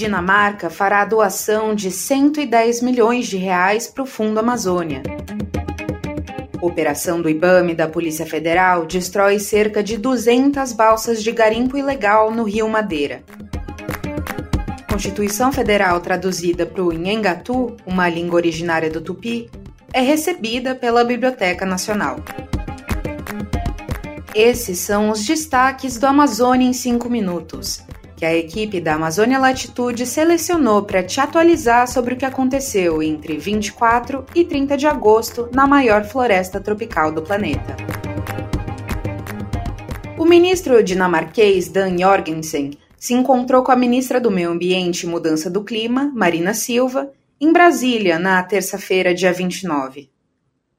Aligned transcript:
Dinamarca 0.00 0.70
fará 0.70 1.04
doação 1.04 1.74
de 1.74 1.90
110 1.90 2.80
milhões 2.80 3.26
de 3.26 3.36
reais 3.36 3.86
para 3.86 4.02
o 4.02 4.06
Fundo 4.06 4.40
Amazônia. 4.40 5.02
Operação 6.58 7.20
do 7.20 7.28
IBAMA 7.28 7.72
e 7.72 7.74
da 7.74 7.86
Polícia 7.86 8.24
Federal 8.24 8.86
destrói 8.86 9.38
cerca 9.38 9.82
de 9.82 9.98
200 9.98 10.72
balsas 10.72 11.22
de 11.22 11.30
garimpo 11.32 11.76
ilegal 11.76 12.30
no 12.30 12.44
Rio 12.44 12.66
Madeira. 12.66 13.22
Constituição 14.90 15.52
Federal 15.52 16.00
traduzida 16.00 16.64
para 16.64 16.82
o 16.82 16.92
Nhengatu, 16.92 17.76
uma 17.84 18.08
língua 18.08 18.36
originária 18.36 18.88
do 18.88 19.02
Tupi, 19.02 19.50
é 19.92 20.00
recebida 20.00 20.74
pela 20.74 21.04
Biblioteca 21.04 21.66
Nacional. 21.66 22.16
Esses 24.34 24.78
são 24.78 25.10
os 25.10 25.24
destaques 25.24 25.98
do 25.98 26.06
Amazônia 26.06 26.68
em 26.68 26.72
5 26.72 27.10
minutos, 27.10 27.82
que 28.16 28.24
a 28.24 28.32
equipe 28.32 28.80
da 28.80 28.94
Amazônia 28.94 29.40
Latitude 29.40 30.06
selecionou 30.06 30.84
para 30.84 31.02
te 31.02 31.20
atualizar 31.20 31.88
sobre 31.88 32.14
o 32.14 32.16
que 32.16 32.24
aconteceu 32.24 33.02
entre 33.02 33.36
24 33.36 34.24
e 34.32 34.44
30 34.44 34.76
de 34.76 34.86
agosto 34.86 35.48
na 35.52 35.66
maior 35.66 36.04
floresta 36.04 36.60
tropical 36.60 37.10
do 37.10 37.22
planeta. 37.22 37.76
O 40.16 40.24
ministro 40.24 40.80
dinamarquês 40.80 41.68
Dan 41.68 41.98
Jorgensen 41.98 42.78
se 42.96 43.14
encontrou 43.14 43.64
com 43.64 43.72
a 43.72 43.76
ministra 43.76 44.20
do 44.20 44.30
Meio 44.30 44.50
Ambiente 44.50 45.04
e 45.04 45.08
Mudança 45.08 45.50
do 45.50 45.64
Clima, 45.64 46.12
Marina 46.14 46.54
Silva, 46.54 47.10
em 47.40 47.52
Brasília 47.52 48.16
na 48.16 48.40
terça-feira, 48.44 49.12
dia 49.12 49.32
29. 49.32 50.08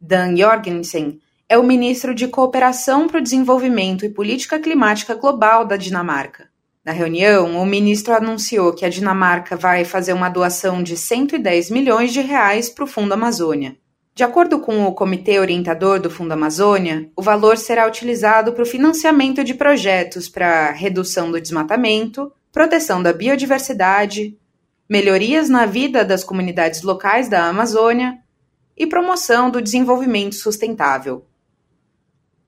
Dan 0.00 0.36
Jorgensen 0.36 1.18
é 1.50 1.58
o 1.58 1.64
ministro 1.64 2.14
de 2.14 2.28
Cooperação 2.28 3.08
para 3.08 3.18
o 3.18 3.20
Desenvolvimento 3.20 4.04
e 4.04 4.08
Política 4.08 4.56
Climática 4.60 5.16
Global 5.16 5.64
da 5.64 5.76
Dinamarca. 5.76 6.48
Na 6.84 6.92
reunião, 6.92 7.60
o 7.60 7.66
ministro 7.66 8.14
anunciou 8.14 8.72
que 8.72 8.84
a 8.84 8.88
Dinamarca 8.88 9.56
vai 9.56 9.84
fazer 9.84 10.12
uma 10.12 10.28
doação 10.28 10.80
de 10.80 10.96
110 10.96 11.68
milhões 11.70 12.12
de 12.12 12.20
reais 12.20 12.70
para 12.70 12.84
o 12.84 12.86
Fundo 12.86 13.14
Amazônia. 13.14 13.76
De 14.14 14.22
acordo 14.22 14.60
com 14.60 14.84
o 14.84 14.94
Comitê 14.94 15.40
Orientador 15.40 15.98
do 15.98 16.08
Fundo 16.08 16.30
Amazônia, 16.30 17.10
o 17.16 17.22
valor 17.22 17.56
será 17.58 17.84
utilizado 17.84 18.52
para 18.52 18.62
o 18.62 18.66
financiamento 18.66 19.42
de 19.42 19.54
projetos 19.54 20.28
para 20.28 20.70
redução 20.70 21.32
do 21.32 21.40
desmatamento, 21.40 22.30
proteção 22.52 23.02
da 23.02 23.12
biodiversidade, 23.12 24.38
melhorias 24.88 25.48
na 25.48 25.66
vida 25.66 26.04
das 26.04 26.22
comunidades 26.22 26.82
locais 26.82 27.28
da 27.28 27.46
Amazônia 27.46 28.18
e 28.76 28.86
promoção 28.86 29.50
do 29.50 29.60
desenvolvimento 29.60 30.36
sustentável. 30.36 31.26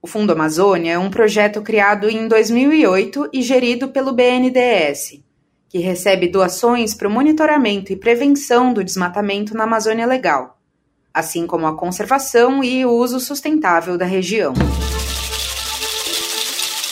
O 0.00 0.06
Fundo 0.06 0.32
Amazônia 0.32 0.92
é 0.92 0.98
um 0.98 1.10
projeto 1.10 1.62
criado 1.62 2.08
em 2.08 2.28
2008 2.28 3.30
e 3.32 3.42
gerido 3.42 3.88
pelo 3.88 4.12
BNDES, 4.12 5.20
que 5.68 5.78
recebe 5.78 6.28
doações 6.28 6.94
para 6.94 7.08
o 7.08 7.10
monitoramento 7.10 7.92
e 7.92 7.96
prevenção 7.96 8.72
do 8.72 8.84
desmatamento 8.84 9.54
na 9.54 9.64
Amazônia 9.64 10.06
Legal 10.06 10.58
assim 11.18 11.46
como 11.48 11.66
a 11.66 11.76
conservação 11.76 12.62
e 12.62 12.86
o 12.86 12.92
uso 12.92 13.18
sustentável 13.18 13.98
da 13.98 14.04
região. 14.04 14.54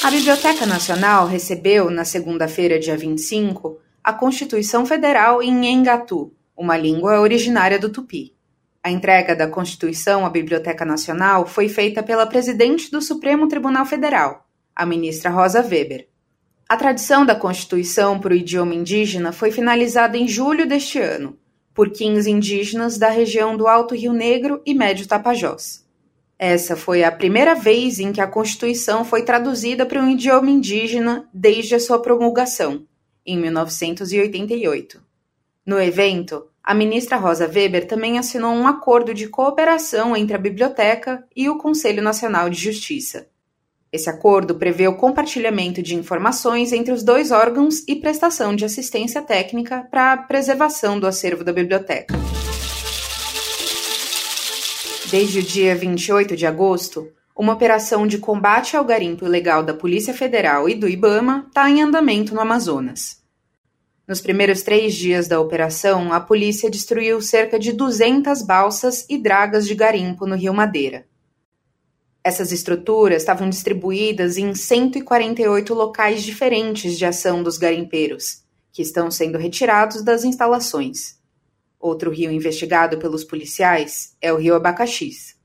A 0.02 0.10
Biblioteca 0.10 0.66
Nacional 0.66 1.26
recebeu, 1.26 1.90
na 1.90 2.04
segunda-feira, 2.04 2.78
dia 2.78 2.96
25, 2.96 3.78
a 4.02 4.12
Constituição 4.12 4.86
Federal 4.86 5.42
em 5.42 5.66
Engatu, 5.66 6.32
uma 6.56 6.76
língua 6.76 7.20
originária 7.20 7.78
do 7.78 7.88
Tupi. 7.88 8.34
A 8.86 8.90
entrega 8.92 9.34
da 9.34 9.48
Constituição 9.48 10.24
à 10.24 10.30
Biblioteca 10.30 10.84
Nacional 10.84 11.44
foi 11.44 11.68
feita 11.68 12.04
pela 12.04 12.24
presidente 12.24 12.88
do 12.88 13.02
Supremo 13.02 13.48
Tribunal 13.48 13.84
Federal, 13.84 14.46
a 14.76 14.86
ministra 14.86 15.28
Rosa 15.28 15.60
Weber. 15.60 16.06
A 16.68 16.76
tradição 16.76 17.26
da 17.26 17.34
Constituição 17.34 18.20
para 18.20 18.32
o 18.32 18.36
idioma 18.36 18.76
indígena 18.76 19.32
foi 19.32 19.50
finalizada 19.50 20.16
em 20.16 20.28
julho 20.28 20.68
deste 20.68 21.00
ano, 21.00 21.36
por 21.74 21.90
15 21.90 22.30
indígenas 22.30 22.96
da 22.96 23.08
região 23.08 23.56
do 23.56 23.66
Alto 23.66 23.92
Rio 23.92 24.12
Negro 24.12 24.62
e 24.64 24.72
Médio 24.72 25.08
Tapajós. 25.08 25.84
Essa 26.38 26.76
foi 26.76 27.02
a 27.02 27.10
primeira 27.10 27.56
vez 27.56 27.98
em 27.98 28.12
que 28.12 28.20
a 28.20 28.28
Constituição 28.28 29.04
foi 29.04 29.24
traduzida 29.24 29.84
para 29.84 30.00
um 30.00 30.08
idioma 30.08 30.48
indígena 30.48 31.28
desde 31.34 31.74
a 31.74 31.80
sua 31.80 32.00
promulgação, 32.00 32.86
em 33.26 33.36
1988. 33.36 35.02
No 35.66 35.80
evento, 35.80 36.46
a 36.66 36.74
ministra 36.74 37.16
Rosa 37.16 37.46
Weber 37.46 37.86
também 37.86 38.18
assinou 38.18 38.52
um 38.52 38.66
acordo 38.66 39.14
de 39.14 39.28
cooperação 39.28 40.16
entre 40.16 40.34
a 40.34 40.38
Biblioteca 40.38 41.24
e 41.34 41.48
o 41.48 41.56
Conselho 41.56 42.02
Nacional 42.02 42.50
de 42.50 42.60
Justiça. 42.60 43.28
Esse 43.92 44.10
acordo 44.10 44.56
prevê 44.56 44.88
o 44.88 44.96
compartilhamento 44.96 45.80
de 45.80 45.94
informações 45.94 46.72
entre 46.72 46.92
os 46.92 47.04
dois 47.04 47.30
órgãos 47.30 47.84
e 47.86 47.94
prestação 47.94 48.56
de 48.56 48.64
assistência 48.64 49.22
técnica 49.22 49.86
para 49.88 50.12
a 50.12 50.16
preservação 50.16 50.98
do 50.98 51.06
acervo 51.06 51.44
da 51.44 51.52
biblioteca. 51.52 52.12
Desde 55.08 55.38
o 55.38 55.42
dia 55.44 55.76
28 55.76 56.36
de 56.36 56.46
agosto, 56.46 57.08
uma 57.36 57.52
operação 57.52 58.08
de 58.08 58.18
combate 58.18 58.76
ao 58.76 58.84
garimpo 58.84 59.24
ilegal 59.24 59.62
da 59.62 59.72
Polícia 59.72 60.12
Federal 60.12 60.68
e 60.68 60.74
do 60.74 60.88
IBAMA 60.88 61.44
está 61.46 61.70
em 61.70 61.80
andamento 61.80 62.34
no 62.34 62.40
Amazonas. 62.40 63.24
Nos 64.06 64.20
primeiros 64.20 64.62
três 64.62 64.94
dias 64.94 65.26
da 65.26 65.40
operação, 65.40 66.12
a 66.12 66.20
polícia 66.20 66.70
destruiu 66.70 67.20
cerca 67.20 67.58
de 67.58 67.72
200 67.72 68.40
balsas 68.42 69.04
e 69.08 69.18
dragas 69.18 69.66
de 69.66 69.74
garimpo 69.74 70.26
no 70.26 70.36
Rio 70.36 70.54
Madeira. 70.54 71.08
Essas 72.22 72.52
estruturas 72.52 73.22
estavam 73.22 73.50
distribuídas 73.50 74.36
em 74.36 74.54
148 74.54 75.74
locais 75.74 76.22
diferentes 76.22 76.96
de 76.96 77.04
ação 77.04 77.42
dos 77.42 77.58
garimpeiros, 77.58 78.44
que 78.72 78.80
estão 78.80 79.10
sendo 79.10 79.38
retirados 79.38 80.02
das 80.02 80.22
instalações. 80.22 81.18
Outro 81.78 82.12
rio 82.12 82.30
investigado 82.30 82.98
pelos 82.98 83.24
policiais 83.24 84.16
é 84.20 84.32
o 84.32 84.36
rio 84.36 84.54
Abacaxis. 84.54 85.36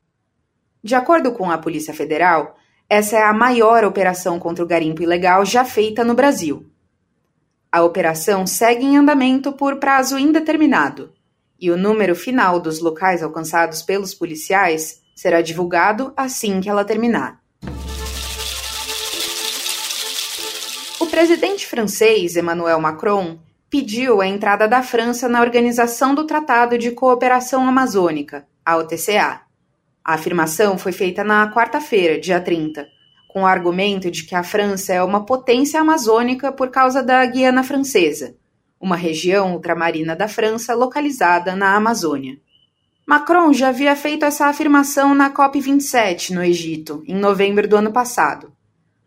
De 0.83 0.93
acordo 0.93 1.31
com 1.31 1.49
a 1.49 1.57
Polícia 1.57 1.93
Federal, 1.95 2.55
essa 2.87 3.17
é 3.17 3.23
a 3.23 3.33
maior 3.33 3.83
operação 3.83 4.39
contra 4.39 4.63
o 4.63 4.67
garimpo 4.67 5.01
ilegal 5.01 5.45
já 5.45 5.65
feita 5.65 6.03
no 6.03 6.13
Brasil. 6.13 6.70
A 7.73 7.83
operação 7.83 8.45
segue 8.45 8.85
em 8.85 8.97
andamento 8.97 9.53
por 9.53 9.77
prazo 9.77 10.19
indeterminado, 10.19 11.13
e 11.57 11.71
o 11.71 11.77
número 11.77 12.13
final 12.13 12.59
dos 12.59 12.81
locais 12.81 13.23
alcançados 13.23 13.81
pelos 13.81 14.13
policiais 14.13 15.01
será 15.15 15.41
divulgado 15.41 16.11
assim 16.17 16.59
que 16.59 16.69
ela 16.69 16.83
terminar. 16.83 17.39
O 20.99 21.05
presidente 21.07 21.65
francês 21.65 22.35
Emmanuel 22.35 22.81
Macron 22.81 23.39
pediu 23.69 24.19
a 24.19 24.27
entrada 24.27 24.67
da 24.67 24.83
França 24.83 25.29
na 25.29 25.39
Organização 25.39 26.13
do 26.13 26.27
Tratado 26.27 26.77
de 26.77 26.91
Cooperação 26.91 27.65
Amazônica, 27.65 28.45
a 28.65 28.75
OTCA. 28.75 29.43
A 30.03 30.15
afirmação 30.15 30.77
foi 30.77 30.91
feita 30.91 31.23
na 31.23 31.49
quarta-feira, 31.53 32.19
dia 32.19 32.41
30, 32.41 32.85
com 33.31 33.43
o 33.43 33.45
argumento 33.45 34.11
de 34.11 34.23
que 34.25 34.35
a 34.35 34.43
França 34.43 34.93
é 34.93 35.01
uma 35.01 35.25
potência 35.25 35.79
amazônica 35.79 36.51
por 36.51 36.69
causa 36.69 37.01
da 37.01 37.25
Guiana 37.25 37.63
Francesa, 37.63 38.35
uma 38.77 38.97
região 38.97 39.53
ultramarina 39.53 40.13
da 40.13 40.27
França 40.27 40.75
localizada 40.75 41.55
na 41.55 41.73
Amazônia. 41.73 42.37
Macron 43.07 43.53
já 43.53 43.69
havia 43.69 43.95
feito 43.95 44.25
essa 44.25 44.47
afirmação 44.47 45.15
na 45.15 45.31
COP27, 45.31 46.31
no 46.31 46.43
Egito, 46.43 47.03
em 47.07 47.15
novembro 47.15 47.69
do 47.69 47.77
ano 47.77 47.93
passado. 47.93 48.51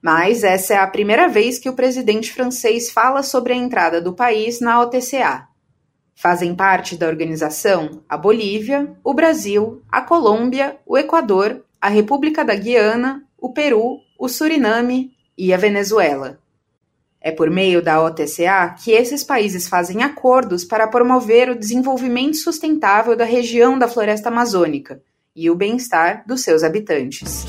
Mas 0.02 0.42
essa 0.42 0.72
é 0.72 0.78
a 0.78 0.86
primeira 0.86 1.28
vez 1.28 1.58
que 1.58 1.68
o 1.68 1.74
presidente 1.74 2.32
francês 2.32 2.90
fala 2.90 3.22
sobre 3.22 3.52
a 3.52 3.56
entrada 3.56 4.00
do 4.00 4.14
país 4.14 4.58
na 4.58 4.80
OTCA. 4.80 5.48
Fazem 6.14 6.54
parte 6.54 6.96
da 6.96 7.06
organização 7.06 8.02
a 8.08 8.16
Bolívia, 8.16 8.90
o 9.04 9.12
Brasil, 9.12 9.82
a 9.92 10.00
Colômbia, 10.00 10.78
o 10.86 10.96
Equador, 10.96 11.62
a 11.78 11.88
República 11.88 12.42
da 12.42 12.54
Guiana, 12.54 13.22
o 13.44 13.52
Peru, 13.52 14.00
o 14.18 14.26
Suriname 14.26 15.12
e 15.36 15.52
a 15.52 15.58
Venezuela. 15.58 16.38
É 17.20 17.30
por 17.30 17.50
meio 17.50 17.82
da 17.82 18.02
OTCA 18.02 18.74
que 18.82 18.90
esses 18.92 19.22
países 19.22 19.68
fazem 19.68 20.02
acordos 20.02 20.64
para 20.64 20.88
promover 20.88 21.50
o 21.50 21.54
desenvolvimento 21.54 22.38
sustentável 22.38 23.14
da 23.14 23.26
região 23.26 23.78
da 23.78 23.86
floresta 23.86 24.30
amazônica 24.30 25.02
e 25.36 25.50
o 25.50 25.54
bem-estar 25.54 26.24
dos 26.26 26.40
seus 26.40 26.62
habitantes. 26.62 27.44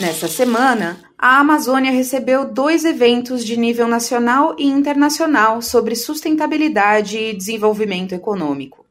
Nessa 0.00 0.28
semana, 0.28 1.00
a 1.18 1.40
Amazônia 1.40 1.90
recebeu 1.90 2.44
dois 2.44 2.84
eventos 2.84 3.44
de 3.44 3.56
nível 3.56 3.88
nacional 3.88 4.54
e 4.56 4.64
internacional 4.64 5.60
sobre 5.60 5.96
sustentabilidade 5.96 7.18
e 7.18 7.36
desenvolvimento 7.36 8.14
econômico. 8.14 8.87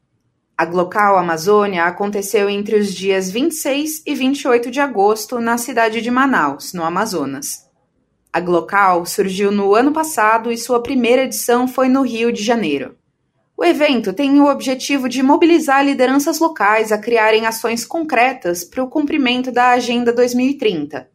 A 0.58 0.64
Glocal 0.64 1.16
Amazônia 1.16 1.84
aconteceu 1.84 2.50
entre 2.50 2.74
os 2.74 2.92
dias 2.92 3.30
26 3.30 4.02
e 4.04 4.12
28 4.12 4.72
de 4.72 4.80
agosto 4.80 5.38
na 5.38 5.56
cidade 5.56 6.00
de 6.00 6.10
Manaus, 6.10 6.72
no 6.72 6.82
Amazonas. 6.82 7.64
A 8.32 8.40
Glocal 8.40 9.06
surgiu 9.06 9.52
no 9.52 9.72
ano 9.72 9.92
passado 9.92 10.50
e 10.50 10.58
sua 10.58 10.82
primeira 10.82 11.22
edição 11.22 11.68
foi 11.68 11.88
no 11.88 12.02
Rio 12.02 12.32
de 12.32 12.42
Janeiro. 12.42 12.96
O 13.56 13.64
evento 13.64 14.12
tem 14.12 14.40
o 14.40 14.50
objetivo 14.50 15.08
de 15.08 15.22
mobilizar 15.22 15.84
lideranças 15.84 16.40
locais 16.40 16.90
a 16.90 16.98
criarem 16.98 17.46
ações 17.46 17.86
concretas 17.86 18.64
para 18.64 18.82
o 18.82 18.90
cumprimento 18.90 19.52
da 19.52 19.68
Agenda 19.68 20.12
2030, 20.12 21.08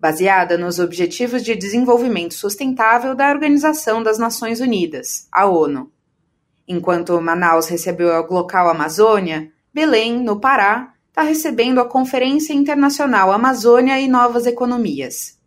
baseada 0.00 0.56
nos 0.56 0.78
Objetivos 0.78 1.44
de 1.44 1.54
Desenvolvimento 1.54 2.32
Sustentável 2.32 3.14
da 3.14 3.28
Organização 3.28 4.02
das 4.02 4.18
Nações 4.18 4.58
Unidas, 4.58 5.28
a 5.30 5.44
ONU. 5.44 5.92
Enquanto 6.68 7.20
Manaus 7.20 7.68
recebeu 7.68 8.12
a 8.12 8.20
local 8.20 8.68
Amazônia, 8.68 9.52
Belém, 9.72 10.20
no 10.22 10.40
Pará, 10.40 10.94
está 11.08 11.22
recebendo 11.22 11.80
a 11.80 11.84
Conferência 11.88 12.52
Internacional 12.52 13.30
Amazônia 13.32 14.00
e 14.00 14.08
Novas 14.08 14.46
Economias. 14.46 15.38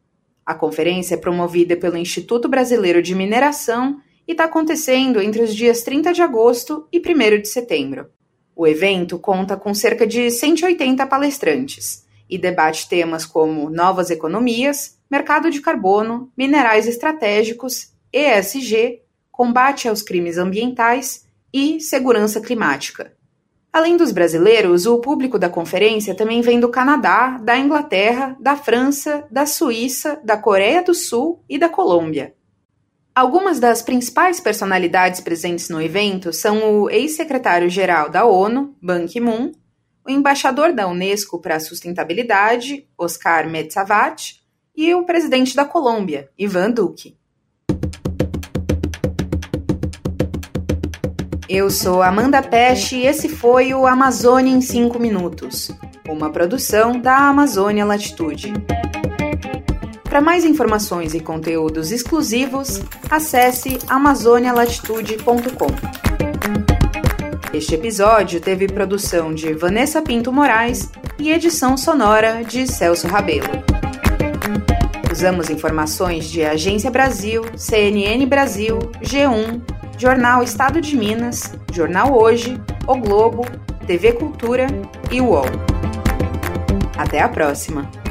A 0.45 0.55
conferência 0.55 1.13
é 1.13 1.17
promovida 1.17 1.75
pelo 1.75 1.97
Instituto 1.97 2.47
Brasileiro 2.47 3.01
de 3.01 3.13
Mineração 3.13 3.99
e 4.27 4.31
está 4.31 4.45
acontecendo 4.45 5.21
entre 5.21 5.43
os 5.43 5.53
dias 5.53 5.83
30 5.83 6.13
de 6.13 6.21
agosto 6.21 6.87
e 6.91 6.99
1 6.99 7.41
de 7.41 7.47
setembro. 7.47 8.09
O 8.55 8.65
evento 8.65 9.19
conta 9.19 9.55
com 9.55 9.73
cerca 9.73 10.07
de 10.07 10.31
180 10.31 11.05
palestrantes 11.05 12.05
e 12.29 12.37
debate 12.37 12.89
temas 12.89 13.25
como 13.25 13.69
novas 13.69 14.09
economias, 14.09 14.97
mercado 15.09 15.49
de 15.49 15.61
carbono, 15.61 16.31
minerais 16.37 16.87
estratégicos, 16.87 17.91
ESG, 18.11 19.01
combate 19.39 19.87
aos 19.87 20.01
crimes 20.01 20.37
ambientais 20.37 21.25
e 21.53 21.79
segurança 21.79 22.41
climática. 22.41 23.13
Além 23.71 23.95
dos 23.95 24.11
brasileiros, 24.11 24.85
o 24.85 24.99
público 24.99 25.39
da 25.39 25.47
conferência 25.47 26.13
também 26.13 26.41
vem 26.41 26.59
do 26.59 26.67
Canadá, 26.67 27.37
da 27.41 27.57
Inglaterra, 27.57 28.35
da 28.37 28.57
França, 28.57 29.25
da 29.31 29.45
Suíça, 29.45 30.19
da 30.25 30.35
Coreia 30.35 30.83
do 30.83 30.93
Sul 30.93 31.41
e 31.47 31.57
da 31.57 31.69
Colômbia. 31.69 32.35
Algumas 33.15 33.61
das 33.61 33.81
principais 33.81 34.41
personalidades 34.41 35.21
presentes 35.21 35.69
no 35.69 35.81
evento 35.81 36.33
são 36.33 36.81
o 36.81 36.89
ex-secretário-geral 36.89 38.09
da 38.09 38.25
ONU, 38.25 38.75
Ban 38.81 39.07
Ki-moon, 39.07 39.53
o 40.05 40.11
embaixador 40.11 40.73
da 40.73 40.85
Unesco 40.85 41.39
para 41.39 41.55
a 41.55 41.59
Sustentabilidade, 41.61 42.89
Oscar 42.97 43.49
Metsavat, 43.49 44.41
e 44.75 44.93
o 44.93 45.05
presidente 45.05 45.55
da 45.55 45.63
Colômbia, 45.63 46.29
Ivan 46.37 46.71
Duque. 46.71 47.17
Eu 51.49 51.71
sou 51.71 52.03
Amanda 52.03 52.43
Peste 52.43 52.95
e 52.95 53.07
esse 53.07 53.27
foi 53.27 53.73
o 53.73 53.87
Amazônia 53.87 54.53
em 54.53 54.61
5 54.61 54.99
Minutos, 54.99 55.71
uma 56.07 56.29
produção 56.29 57.01
da 57.01 57.27
Amazônia 57.27 57.83
Latitude. 57.83 58.53
Para 60.03 60.21
mais 60.21 60.45
informações 60.45 61.15
e 61.15 61.19
conteúdos 61.19 61.91
exclusivos, 61.91 62.83
acesse 63.09 63.79
amazonialatitude.com. 63.87 65.69
Este 67.51 67.73
episódio 67.73 68.39
teve 68.39 68.67
produção 68.67 69.33
de 69.33 69.51
Vanessa 69.53 70.03
Pinto 70.03 70.31
Moraes 70.31 70.91
e 71.17 71.31
edição 71.31 71.75
sonora 71.75 72.43
de 72.43 72.67
Celso 72.67 73.07
Rabelo. 73.07 73.63
Usamos 75.11 75.49
informações 75.49 76.29
de 76.29 76.43
Agência 76.43 76.91
Brasil, 76.91 77.43
CNN 77.57 78.23
Brasil, 78.27 78.77
G1, 79.01 79.78
Jornal 79.99 80.41
Estado 80.43 80.79
de 80.79 80.95
Minas, 80.95 81.53
Jornal 81.73 82.17
Hoje, 82.17 82.57
O 82.87 82.95
Globo, 82.95 83.45
TV 83.85 84.13
Cultura 84.13 84.65
e 85.11 85.19
UOL. 85.19 85.43
Até 86.97 87.21
a 87.21 87.27
próxima! 87.27 88.08